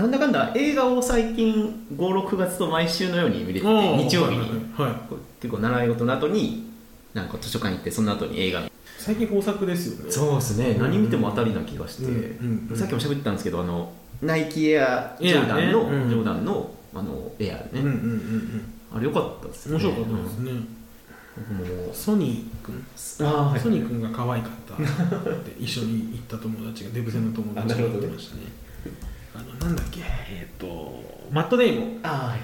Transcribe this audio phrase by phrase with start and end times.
[0.00, 4.40] なんだかんだ映画を最近56月と毎週のように見れて日曜日に、
[4.74, 4.90] はい。
[4.90, 4.96] はい
[5.40, 6.70] 結構習い事の後に
[7.14, 10.10] なんか図書館行ってその後に映画見最近豊作ですよね。
[10.10, 10.82] そうですね、うん。
[10.82, 12.10] 何見ても当たりな気がして、うん。
[12.10, 12.68] うん。
[12.70, 12.76] うん。
[12.76, 13.92] さっきも喋ってたんですけどあの
[14.22, 16.08] ナイキエアジョーダンの、うん。
[16.08, 19.84] ジョーダンのあのエアね、うんうんうんあれ良かったですうんね。
[19.84, 21.94] 面白かったですね、も。
[21.94, 22.86] ソニー君
[23.20, 28.42] あーソニー君が可愛かったって一緒に行った友達がデブ戦の友達が言ってましたね
[29.40, 30.00] あのなんだっけ
[30.30, 32.36] えっ、とマット・デイモンあ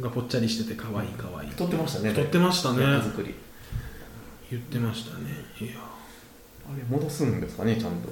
[0.00, 1.50] がぽっちゃりしてて可愛い可愛い。
[1.50, 2.10] 太ってましたね。
[2.10, 2.82] 太ってましたね。
[2.82, 3.34] 役作り。
[4.50, 5.30] 言ってましたね。
[5.60, 5.80] いや。
[6.64, 8.08] あれ戻すんですかねちゃんと。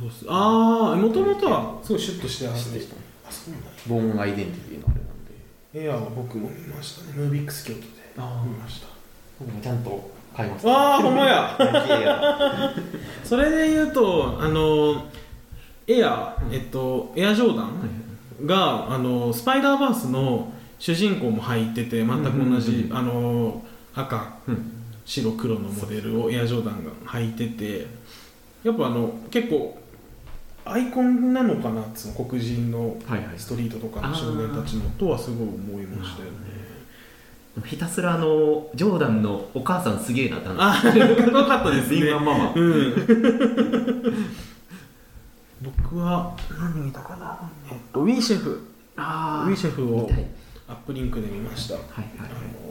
[0.00, 0.26] 戻す。
[0.28, 2.94] ああもともとはすごいシュッとしてあるして
[3.28, 5.86] あそうなんやボーンアイデンティティのあれなんで。
[5.86, 7.12] エアは僕も見ましたね。
[7.14, 7.86] ムービックス京都で
[8.18, 8.88] あ見ました。
[9.38, 11.58] 僕もちゃんと買いましああほんまや。
[13.24, 15.06] それで言うとあの
[15.86, 23.62] エアえっとエアジョーダンがあのスパイダーバースの主人公も入ってて全く同じ、あの
[23.94, 24.82] 赤うん。
[25.04, 27.86] 白黒のモデルをエアジョーダンが履いてて
[28.62, 29.78] やっぱあの結構
[30.64, 32.96] アイコンなのかなっつうの黒人の
[33.36, 36.62] ストリートとかの少年たちのとはすごい思いましたよね。
[37.66, 40.60] ひたすらあのジョーダンのお母さんすげえなって話。
[40.60, 42.10] あかっこよかったですね。
[42.54, 44.26] うん
[45.62, 47.50] 僕は何見たかな？
[47.70, 48.68] えっとウィーシェフ。
[48.96, 50.10] あウィーシェフを
[50.68, 52.28] アップリンクで見ました、はいはいあの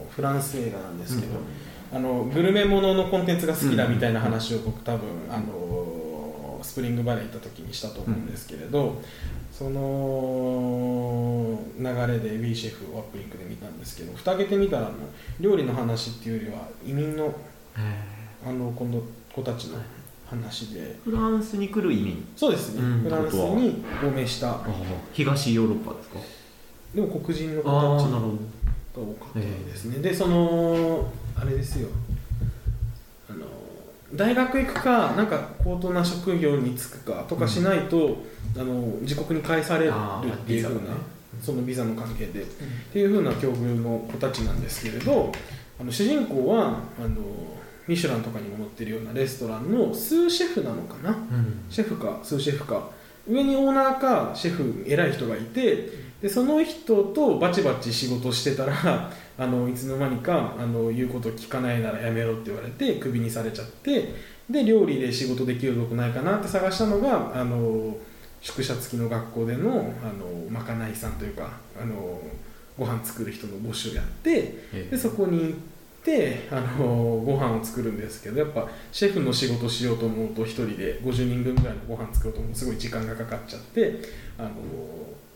[0.10, 1.46] フランス映画なんですけど、うん
[1.94, 9.02] あのグルメもののコンテンツが好きだみたいな話を僕多分あのスプリングバレー行った時にしたと思うんですけれど、
[9.52, 14.90] その流れでウィーシェフをアップリンクで見たんですけど蓋開けてみたら
[15.42, 17.34] 料理の話っていうよりは移民の
[18.46, 19.02] あのこの
[19.34, 19.78] 子たちの
[20.32, 20.98] 話で。
[21.04, 23.02] フランスに来る意味そうですね、うん。
[23.02, 24.58] フランスに亡命した。
[25.14, 26.20] 東ヨーロッパですか？
[26.96, 28.38] でも黒人の子たちああなるほど。
[28.94, 31.88] が多かったですね、でそのあれですよ。
[33.30, 33.46] あの
[34.14, 38.18] 大学行くかなんか高等な職業に就くかとかしないと、
[38.58, 40.98] あの自国に返されるっていうふうな、
[41.42, 42.46] そのビザの関係で、っ
[42.92, 45.32] ていうふうな境遇の子たちなんですけれど
[45.80, 47.22] あの主人公はあの
[47.88, 51.10] ミシュランとかにも載ってるようなレストランのスーシェフなのかな？
[51.10, 51.64] うん。
[51.70, 52.90] シェフかスーシェフか。
[53.28, 55.90] 上にオーナーかシェフ偉い人がいて
[56.22, 58.74] でその人とバチバチ仕事してたら
[59.38, 64.14] あのいつの間にかあの言うこと聞かないならやめろって言われてクビにされちゃって
[64.50, 67.96] で料理で仕事できるとこないかなって探したのがあの
[68.42, 72.20] 宿舎付きの学校でのあのまかないさんというかあの
[72.78, 75.52] ご飯作る人の募集をやってでそこに行っ
[76.04, 84.00] てあのご飯を作るんですけどやっぱシェフの仕事しようと思うと1人で50人分ぐらいのご飯作ろうと思うとすごい時間がかかっちゃって
[84.38, 84.50] あの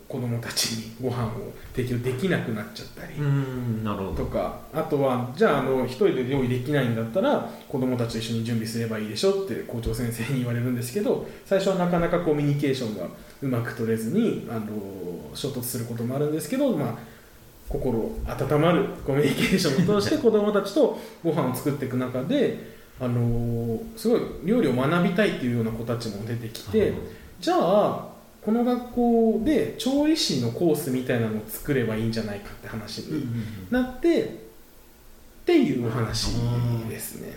[0.08, 3.14] 子供たちにご飯を提供できなくなっちゃったり
[4.16, 13.08] とかあとはじゃああの1人で料理できないんだったら子供たちと一緒に準備すればいいでしょって校長先生に言われるんですけど最初はなかなかコミュニケーションが
[13.42, 14.66] うまく取れずにあの
[15.34, 16.94] 衝突することもあるんですけど、まあ、
[17.68, 26.92] 心温まる コミュニケーションを通して子供たちとご飯を作っていく中であのすごい料理を学びたいっていうような子たちも出てきて
[27.40, 28.08] じゃあ
[28.42, 33.26] この学校で調理師のコースみたいなのを作ればいいんじゃないかって話に
[33.70, 34.28] なってっ
[35.44, 36.36] ていう話
[36.88, 37.32] ですね。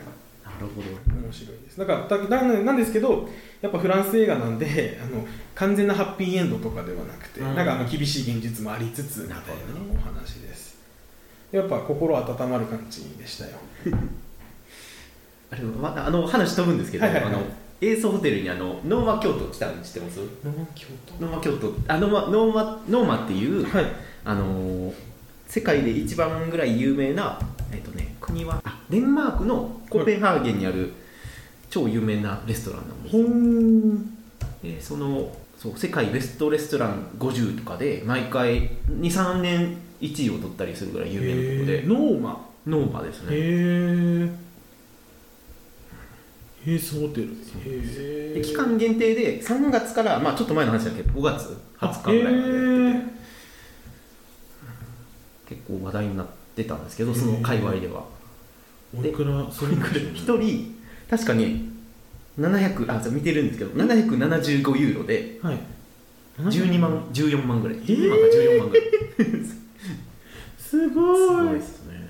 [0.60, 1.22] なるほど。
[1.22, 1.80] 面白いです。
[1.80, 3.30] だからだだなんですけど
[3.62, 5.26] やっぱフランス映画なんで あの
[5.56, 7.56] 完全なハッピーエンドとかではなくて、うん。
[7.56, 9.44] なんかあの厳しい現実もありつつみたいな
[9.94, 10.78] お話です。
[11.52, 13.52] やっぱ心温まる感じでしたよ。
[15.52, 17.34] あれまあの話飛ぶんですけど、はいはいはい。
[17.34, 17.44] あの
[17.82, 20.88] エースホテルにあのノーマ京都来たの知ってますノー京
[21.20, 21.74] ノーマ京都。
[21.88, 23.86] あノーマノーマノーマっていう、都はい。
[24.26, 24.94] あのー
[25.50, 27.40] 世界で一番ぐらい有名な、
[27.74, 28.62] えっとね、国は。
[28.64, 30.94] あデンマークのコペンハーゲンにある
[31.70, 33.16] 超有名なレストランなんです。
[33.16, 34.18] ほよん。
[34.64, 41.84] でそのそう世界ベストレストラン50とかで毎回23年1位を取ったりするぐらい有名なとこで。
[41.88, 43.28] noma。noma ですね。
[43.32, 44.50] へえ
[46.68, 47.30] Ace Hotelへ
[47.66, 53.20] えで期間限定で3月から、まあ、ちょっと前の話だけど5月20日ぐらいまでやってて。
[55.50, 58.04] 結構話題になってたんですけどその界隈では
[58.98, 60.76] おいくらそれ1人
[61.10, 61.70] 確かに
[62.40, 65.60] 700あそう見てるんですけど775ユーロではい。
[66.40, 67.78] 12万14万ぐらい。
[67.80, 67.86] ー。
[67.86, 68.88] 12万か14万ぐらい。
[70.58, 71.18] すごい。
[71.18, 72.10] すごいですね。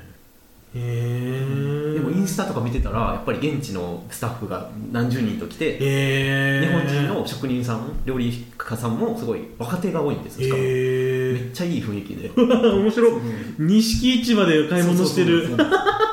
[0.76, 12.30] へえでもインスタとか見てたらやっぱり現地のスタッフが何十人と来てえ日本人の職人さん料理家さんもすごい若手が多いんですよしかも、えめっちゃいい雰囲気で。
[12.30, 12.36] ー、
[12.78, 13.12] 面白い。
[13.14, 13.68] うん。
[13.68, 15.48] 錦市場で買い物してる。
[15.48, 16.08] そうそうそうそう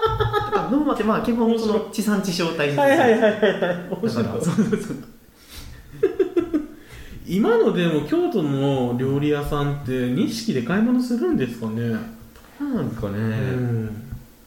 [0.67, 3.41] だからノーマってまあ基本その地産地消体はいはいはいはいはい。
[3.91, 4.25] 面だ白い。
[4.25, 4.97] からそうそうそう。
[7.29, 11.91] 今のでも京都の料理屋さんって錦で買い物するんですかね、
[12.61, 14.03] なんかね、うん。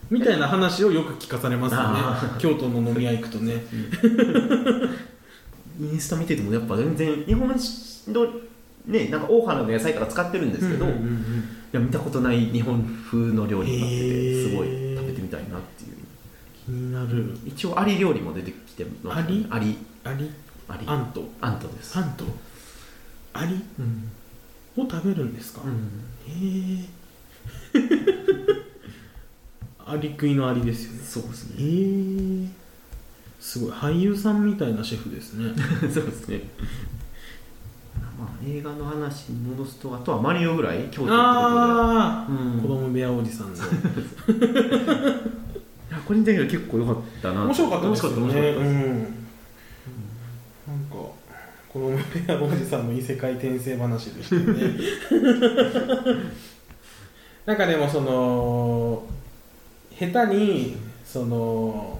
[0.10, 1.86] みたいな話をよく聞かされますよね。
[2.00, 3.64] あ京都の飲み屋行くとね。
[5.82, 7.56] インスタ見ててもやっぱ全然日本の
[8.86, 10.90] ねなんか大原の野菜とか使ってるんですけど、い
[11.74, 12.82] や見たことない日本
[13.12, 14.50] 風の料理になってへてー。
[14.52, 15.90] すごい食べてみたいなっていう。
[15.92, 15.99] 気
[16.70, 17.38] になる。
[17.46, 19.48] 一応アリ料理も出てきてますアリ？
[19.50, 19.78] アリ。
[20.04, 20.32] アリ？
[20.68, 20.88] アリ。
[20.88, 21.24] アント。
[21.42, 21.98] アントです。
[21.98, 22.26] アント。
[23.34, 23.54] アリ？
[23.80, 24.12] うん、
[24.78, 27.00] を食べるんですか、うん、へえ
[29.86, 31.00] アリ食いのアリですよね。
[31.04, 32.50] そうですへねえ
[33.40, 33.72] すごい。
[33.72, 35.52] 俳優さんみたいなシェフですね。
[35.92, 36.42] そうですね。
[38.20, 42.44] まあ映画の話に戻すとあとはマリオぐらい京都ってことで。
[42.44, 42.62] うん。
[42.62, 43.56] 子供部屋おじさんの
[46.10, 47.44] 個人的には結構良かったな。
[47.44, 48.18] 面白かったですよね。
[48.18, 48.68] 面白かった面白かった。
[48.68, 49.00] うん。
[50.68, 50.96] なんか
[51.72, 51.98] 子供部
[52.28, 54.74] 屋おじさんの異世界転生話でしたよね。
[57.46, 59.04] なんかでもその
[59.92, 62.00] 下手にその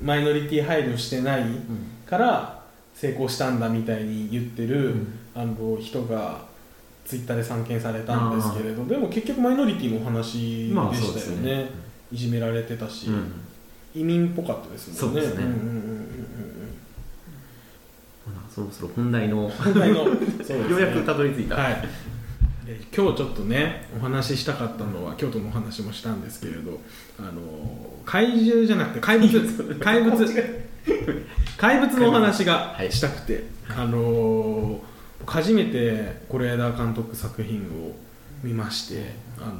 [0.00, 1.58] マイノリティ配慮してないうん。
[2.06, 2.62] から
[2.94, 5.18] 成功したんだみたいに言ってる、うん。
[5.34, 6.42] あの人が
[7.04, 11.84] ツイッターで散見されたんですけれどでも結局マイノリティのお話まあでしたよね
[12.14, 13.32] いじめられてたし、うん。
[13.92, 15.20] 移民っぽかったですもんね。
[15.20, 15.44] そうですね。
[15.44, 16.06] んうんうんうんうん。
[18.24, 20.04] ほなそろそろ本題の本題の
[20.46, 20.70] そうね。
[20.70, 21.88] ようやくたどり着いた、はい。
[22.66, 26.80] で今日ちょっとねお話ししたかったのは京都のお話もしたんですけれど
[27.18, 27.30] あの
[28.06, 29.40] 怪獣じゃなくて怪物。
[29.82, 30.14] 怪物。
[31.58, 32.92] 怪物のお話がはい。
[32.92, 34.80] したくて、あの
[35.26, 37.96] 初めて是枝監督作品を
[38.44, 39.54] 見まして、あの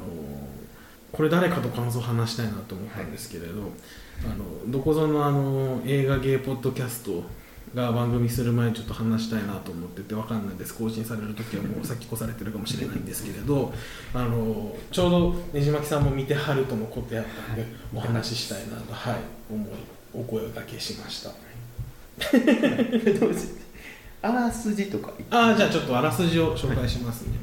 [1.14, 3.70] これ誰かと感想を話したいなと思ったんですけれど、
[4.24, 7.22] あのどこぞのあの映画ゲーポッドキャスト
[7.74, 10.74] が番組する前にちょっと話したいなと思っててわかんないです。
[10.74, 13.72] 更新される時はもう先越されてるかもしれないんですけれど
[14.12, 17.64] あのちょうどねじまきさんも見てはるとのことやったんで
[17.94, 19.16] お話ししたいなと、はい、
[19.50, 19.68] 思い
[20.12, 21.30] お声がけしました。
[22.20, 23.63] どうし
[24.24, 27.34] あらすじとかああじゃあちょっとあらすじを紹介しますね。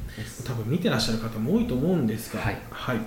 [0.44, 2.56] 多分見てらっしゃる方も多いと思うんですが、はい。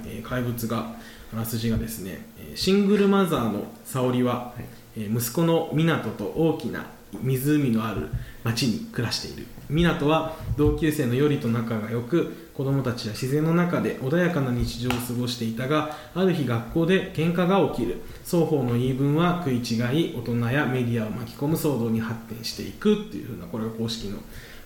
[0.06, 0.96] えー怪物が
[1.34, 4.66] あらすじがですねえーシングルマザーの沙織は、はい。
[4.98, 6.86] えー息子の湊と大きな
[7.22, 8.10] 湖のある
[8.44, 9.48] 町に暮らしている。
[9.70, 18.02] 湊は同級生のよりと仲が良く子供たちは自然の中で穏やかな日常を過ごしていたがある日学校で喧嘩が起きる。
[18.24, 19.76] 双方の言い分は食い違
[20.12, 24.20] い大人やメディアを巻き込む騒動に発展していくっていうふうなこれが公式の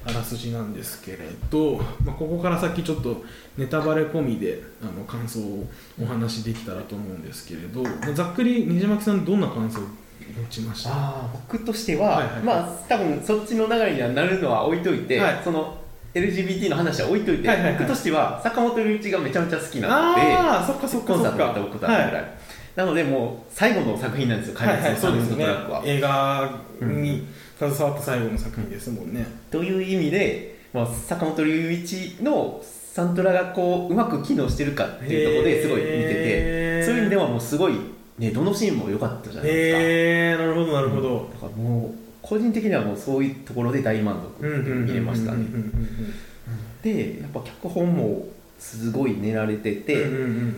[0.05, 1.17] あらすじなんですけれ
[1.49, 3.23] ど、まあ、ここから先ちょっと
[3.57, 5.67] ネタバレ込みであの感想を
[6.01, 9.83] お話しできたらと思うんですけれど、まあざっくりねじまきさんどんな感想を
[10.89, 15.42] ああ僕としては、はいはいまあ多分そっちの流れにはなるのは置いといて、はい。
[15.44, 15.77] その
[16.13, 17.80] LGBT の話は置いといて、はいはいはい。
[17.80, 20.21] 僕としては坂本龍一がめちゃめちゃ好きなので
[21.01, 22.25] コンサートったことあるぐらい、
[22.75, 27.27] なのでもう最後の作品なんですよ「怪物のサウンドトラックは」映画に
[27.57, 37.73] 携わった最後の作品ですもんね、という意味で、まあ、坂本龍一のサントラがこううまく機能してるかっていうところですごい見ててそういう意味ではもうすごい、
[38.19, 39.80] ね、どのシーンも良かったじゃないですか。
[39.80, 39.83] へ
[40.33, 45.45] えなるほどなるほど、だからもう個人的にはもうそういうところで大満足見れましたね。
[46.83, 48.28] でやっぱ脚本も
[48.59, 50.06] すごい練られてて、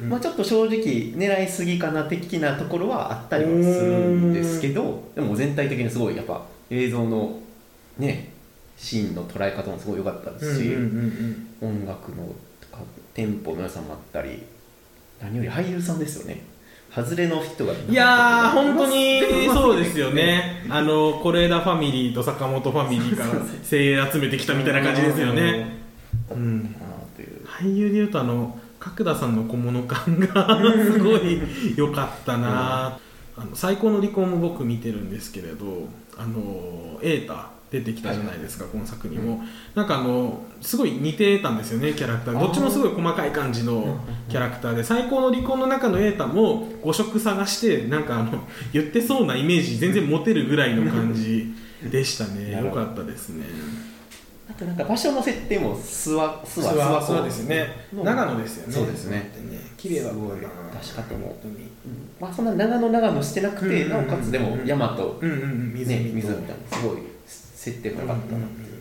[0.09, 7.39] まあ、ちょっと正直狙いすぎかな的なところはあったりはするんですけどでも全体的にすごいやっぱ映像の
[7.99, 8.31] ね
[8.75, 10.75] シーンの捉え方もすごい良かったですし、
[11.61, 12.25] 音楽の
[12.59, 12.79] とか
[13.13, 14.41] テンポの良さもあったり
[15.21, 16.41] 何より俳優さんですよね
[16.93, 17.73] 外れの人が。
[17.73, 20.65] いやー本当にま そうですよね。
[20.69, 23.29] あの是枝ファミリーと坂本ファミリーから
[23.63, 25.77] 精鋭集めてきたみたいな感じですよね。
[26.29, 26.37] うう。
[26.37, 26.75] ん
[27.45, 30.59] 俳優でいうとあの角田さんの小物感が
[30.91, 31.41] すごい
[31.75, 32.97] 良かったな、
[33.37, 37.33] あの最高の離婚も僕見てるんですけれどあの瑛太
[37.71, 39.41] 出てきたじゃないですか、今作にも、
[39.75, 42.39] なんかあのすごい似てたんですよねキャラクター。
[42.39, 43.97] どっちもすごい細かい感じの
[44.27, 51.53] キャラクターで最高の離婚の中の瑛太も5色探してなんかあの 言ってそうなイメージ全然持てるぐらいの感じ
[51.89, 52.51] でしたね。
[52.51, 52.81] なるほど。
[52.81, 53.45] 良かったですね。
[54.61, 57.67] となんか場所の設定も諏訪諏諏訪訪そうですね。
[57.93, 58.73] の長野ですよね。
[58.73, 59.31] そうですね。
[59.77, 60.23] 綺麗だったな。
[60.79, 61.55] 確かに本当に
[62.19, 65.73] まあそんな長野長野してなくて、うんなおかつでも山と、うんうんうん。
[65.73, 66.97] みたいなすごい
[67.61, 68.71] 設定が良かったなっていう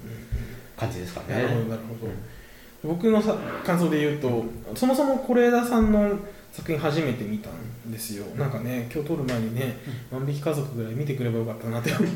[0.74, 2.94] 感じですかね、なるほどなるほど。
[2.94, 4.42] 僕のさ感想で言うと
[4.74, 6.16] そもそも是枝さんの
[6.50, 8.24] 作品初めて見たんですよ。
[8.36, 9.76] なんかね今日撮る前にね
[10.10, 12.06] 「万引き家族」ぐらい見てくればよかったなって思っ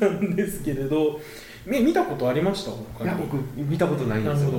[0.00, 1.20] たんですけれど
[1.66, 2.70] み見たことありました？
[2.70, 3.10] い他に。
[3.10, 4.50] や僕見たことないんですよ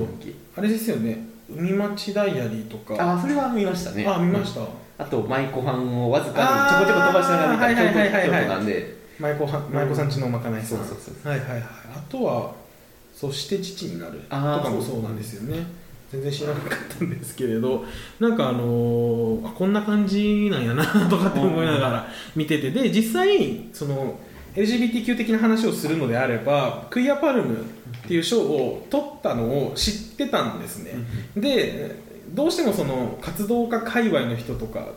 [0.56, 1.26] あれですよね。
[1.50, 2.94] 海町ダイアリーとか。
[2.98, 4.06] あそれは見ましたね。
[4.06, 4.60] あ見ました、
[4.98, 11.62] あと舞妓飯をわずかにちょこちょこ飛ばしながら見た京都なんで舞妓は舞妓さんちのまかないさん、そうそうそうはいはいはい。
[11.96, 12.54] あとは
[13.14, 15.02] 「そして父になる」とかもそう。
[15.02, 15.66] なんですよね。
[16.12, 17.84] 全然知らなかったんですけれど
[18.20, 22.70] なんかあのーあこんな感じなんやなとかって思いながら見てて。
[22.70, 24.18] で実際その
[24.54, 30.92] LGBTQ 的な話をするのであればクイアパルムっていう賞を取ったのを知ってたんですね、
[31.36, 31.96] で
[32.30, 34.88] どうしてもその活動家界隈の人とか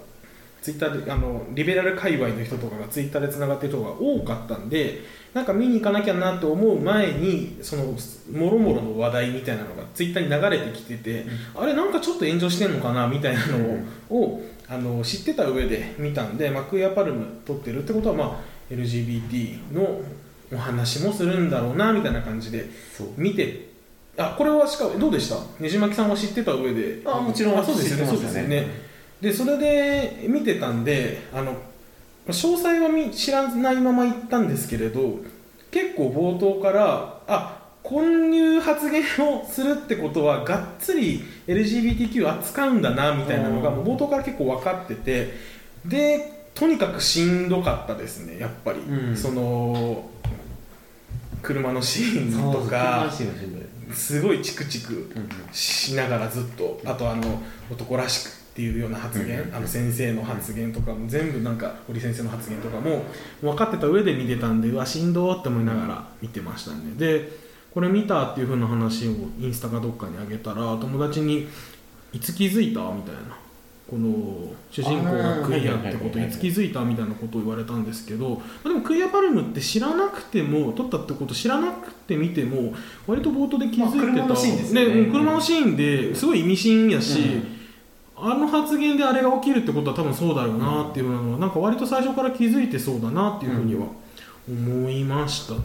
[0.62, 5.01] ツイッターであのリベラル界隈の人とかがツイッターでつながってる人が多かったんで
[5.34, 7.86] なんか見に行かなきゃなと思う前にその
[8.32, 11.25] もろもろの話題みたいなのがツイッターに流れてきてて、
[11.56, 13.58] あれなんかちょっと炎上してんのかなみたいなの
[14.10, 20.01] を,、をあの知ってた上で見たんで、まあ、クイアパルム撮ってるってことは、まあ、LGBT の
[20.51, 22.66] お話もするんだろうなみたいな感じで
[23.16, 23.70] 見て
[24.18, 25.36] あこれはしかどうでした？
[25.62, 27.01] ねじまきさんは知ってた上で。
[27.06, 28.12] あもちろんあそうですよね。
[28.12, 28.88] そうですよね
[29.22, 31.54] でそれで見てたんであの
[32.28, 35.20] 詳細はみ知らないまま行ったんですけれど
[35.72, 45.34] 結構冒頭からあこういう発言をするってことはがっつり LGBTQ 扱うんだなみたいなのが冒頭から結構分かってて
[45.86, 49.18] でとにかくしんどかったですねやっぱり、うん。
[49.18, 50.10] その
[51.42, 53.10] 車のシーンとか
[53.94, 56.82] すごいチクチクうんしながらずっと。
[56.86, 63.04] あとあの男らしくっていうような発言、うんあの先生の発言とかも全部なんか堀先生の発言とかも
[63.42, 66.78] 分かってた上で見てたんでうわしんどーって思いながら見てましたね。
[66.98, 67.32] で
[67.74, 71.48] これ見たっていう風な話をインスタかどっかにあげたら友達に
[72.12, 73.38] 「いつ気づいた?」みたいな。
[73.89, 82.72] この主人公がクイアってこといつ気づいたみたいなことを言われたんですけどまあでもクイアパルムって知らなくても撮ったってこと知らなくて見ても
[83.08, 84.94] 割と冒頭で気づいてた、まあ車のシーンですよね。
[84.94, 87.20] うん車のシーンですごい意味深やし、
[88.22, 93.88] あの発言であれが起きるってことは多分そうだよなっていうのはなんか割と最初から気づいてそうだなっていうふうには
[94.50, 95.60] 思いましたね、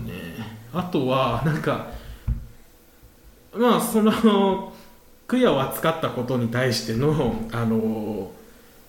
[0.74, 1.86] あとはなんか
[3.56, 4.72] まあその
[5.26, 8.30] クイアを扱ったことに対してのあの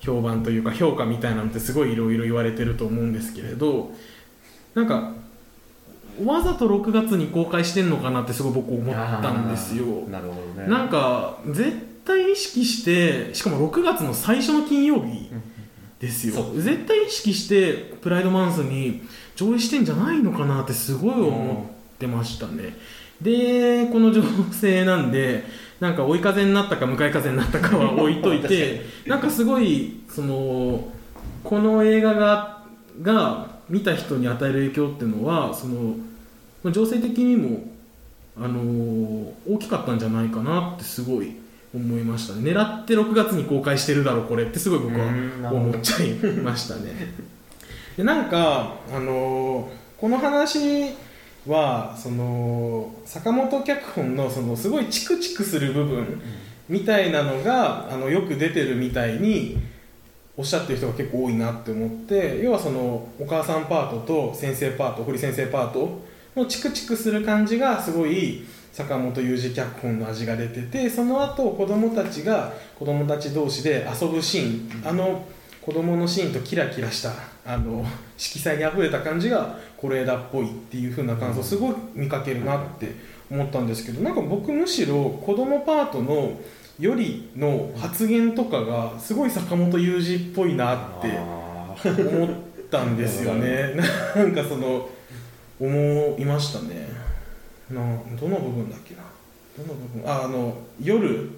[0.01, 3.91] 評判というか評価みたいなのってすごいいろいろ言われてると思うんですけれど
[4.73, 5.13] なんか
[6.23, 9.85] わざと6月に公開してんのかなってすごい僕思ったんですよ。
[10.09, 10.67] なるほどね。
[10.67, 15.29] なんか絶対意識してしかも6月の最初の金曜日
[15.99, 16.51] ですよ。
[16.55, 19.01] 絶対意識してプライドマンスに
[19.35, 22.75] 上映してんじゃないのかなってすごい思ってましたね、
[23.21, 24.21] でこの情
[24.51, 25.45] 勢なんで
[25.79, 30.91] なんか追い風になったか向かい風になったかは置いといて なんかすごいその
[31.43, 32.63] この映画が
[33.01, 35.95] が見た人に与える影響っていうのはその
[36.63, 37.63] まあ情勢的にも
[38.37, 41.35] あのー大きかったんじゃないかなってすごい
[41.75, 42.51] 思いましたね。
[42.51, 47.13] 狙って6月に公開してるだろうこれってすごい僕は思っちゃいましたね。
[47.97, 50.93] でなんか、あのーこの話
[51.47, 56.21] はその坂本脚本のそのすごいチクチクする部分
[56.67, 59.57] みたいなのがあのよく出てるみたいに
[60.35, 66.01] おっしゃってる人が結構多いなって思って要はそのお母さんパートと先生パート堀先生パート
[66.35, 68.43] のチクチクする感じがすごい
[68.75, 75.25] 坂本雄二脚本の味が出ててその後子供たちが子供たち同士で遊ぶシーンあの
[75.61, 77.13] 子供のシーンとキラキラした
[77.45, 77.85] あの
[78.17, 82.91] 色彩にあふれた感じが是枝っぽいっていう風な感想すごい見かけるなって
[83.31, 86.37] 思ったんですけどなんか僕むしろ子供パートの
[86.77, 91.17] よりの発言とかがすごい坂本雄二っぽいなって
[91.87, 92.29] 思っ
[92.69, 93.73] たんですよね。
[94.17, 94.89] なんかその
[95.61, 97.04] 思いましたね
[97.71, 97.81] な
[98.19, 99.01] どの部分だっけな。
[99.57, 101.29] どの部分ああの夜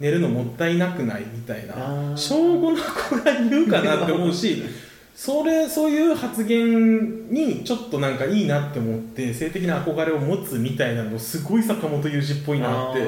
[0.00, 2.16] 寝るのもったいなくないみたいあなー。
[2.16, 4.62] 小5の子が言うかなって思うし
[5.14, 13.06] それそういう発言にちょっとなんかいいなって思って性的な憧れを持つみたいなのすごい坂本雄二っぽいなって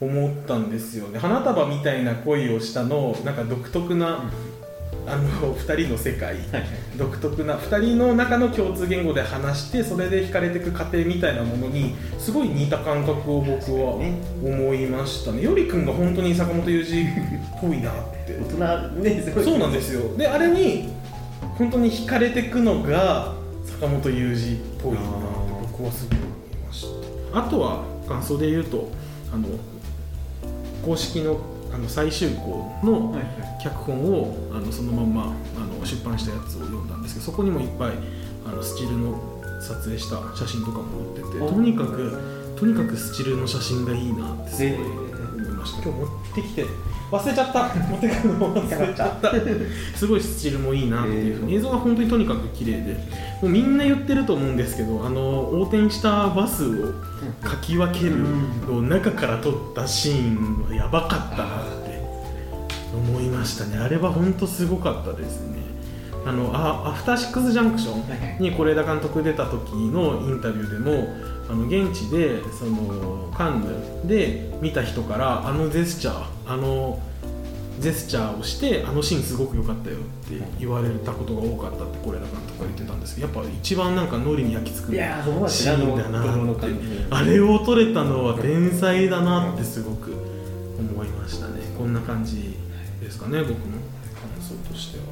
[0.00, 1.18] 思ったんですよね。
[1.18, 4.30] 花束みたいな恋をしたのなんか独特な、
[5.12, 6.44] あの2人の世界はい。
[6.96, 14.14] 独特な2人の中の共通言語で話してそれで惹かれていく過程みたいなものにすごい似た感覚を僕はね。
[14.42, 15.42] 思いましたね。
[15.42, 17.06] よりくんが本当に坂本雄二っ
[17.60, 17.94] ぽいなっ
[18.26, 18.38] て。
[18.38, 19.44] 大人ねすごい。
[19.44, 20.16] そうなんですよ。
[20.16, 20.88] であれに
[21.56, 25.08] 本当に惹かれていくのが坂本雄二っぽいなって
[25.72, 26.86] 僕はすごい思いまし
[27.32, 27.38] た。
[27.38, 28.88] あとは感想で言うと
[29.32, 29.48] あの
[30.84, 31.40] 公式の
[31.72, 33.22] あの最終稿のはい
[33.62, 35.22] 脚本をあのそのまんま
[35.56, 37.92] あの出版したやつを読んだんですけどそこにもいっぱい
[38.46, 39.20] あのスチールの
[39.60, 45.09] 撮影した写真とかも載ってておとにかくとにかくスチールの写真がいいなってすごい
[45.60, 46.66] ました今日持ってきて
[47.10, 47.74] 忘れちゃった。
[47.74, 49.32] 持ってくるの忘れちゃった。
[49.96, 51.36] すごいスチールもいいなっていう。
[51.38, 51.46] ふう。
[51.46, 52.94] に映像が本当にとにかく綺麗で。
[52.94, 53.00] も
[53.42, 56.94] うみんな言ってると思うんですけどあの横転したバスを
[57.42, 58.18] かき分ける
[58.68, 62.00] のを中から撮ったシーンはやばかったなって
[62.94, 63.78] 思いましたね。
[63.78, 65.58] あれは本当すごかったですね。
[66.24, 67.94] あのあアフターシックスジャンクショ
[68.38, 71.08] ンに是枝監督出た時のインタビューでも
[71.50, 73.62] あの現地でそのカン
[74.04, 77.00] ヌで見た人からあのジェスチャーあの
[77.80, 86.66] ジェスチャーをしてあのシーンすごく良かったよって言われたことが多かったって是枝監督が言ってたんですけどやっぱ一番なんかノリに焼き付くシねーンだなって
[87.10, 90.12] あれを撮れたのは天才だなってすごく
[90.78, 91.60] 思いましたね。
[91.76, 92.56] こんな感じ
[93.00, 93.60] ですかね僕の感
[94.40, 95.04] 想としては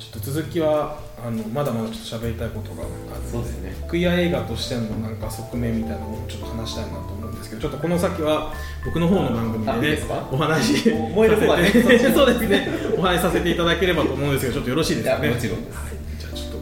[0.00, 3.76] ちょっと続きはあのまだまだちょっと喋りたいことがあるのでね。
[3.86, 9.98] クイア映画としてのなんか側面みたいなのをちょっと話したいなと思うんですけどちょっとこの先は僕の方の番組で
[10.32, 12.68] お話させて そうですね。
[12.96, 15.28] お話しさせていただければと思うんですけどちょっとよろしいですかね？
[15.28, 15.76] もちろんです。
[15.76, 16.58] はい、じゃあちょっと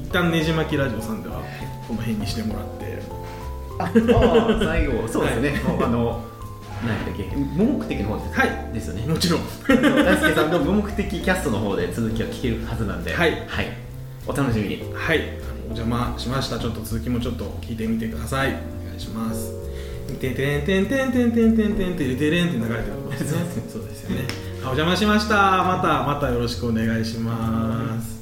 [0.00, 1.42] 一旦ねじ巻きラジオさんでは
[1.86, 2.98] この辺にしてもらって
[3.78, 5.06] ああ最後。
[5.12, 6.24] そうですね、もうあの
[6.86, 7.24] 何だっけ？
[7.36, 13.46] 無目的の方です,、はいですよねもちろん大輔さんの無目的キャストの方で続きは聞けるはずなんではい
[14.26, 15.20] お楽しみにはい、
[15.70, 16.58] お邪魔しました。
[16.58, 18.48] ちょっと続きもちょっと聞いてみてください。
[18.48, 18.52] お
[18.86, 19.52] 願いします。
[20.20, 22.92] てんてんてんてんてんてんてんてんてんてれんって流れてる。
[23.70, 24.26] そうですよね。
[24.62, 25.64] あお邪魔しました。
[25.64, 28.17] またまたよろしくお願いします。